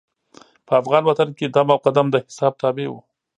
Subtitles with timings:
[0.65, 2.99] په افغان وطن کې دم او قدم د حساب تابع وو.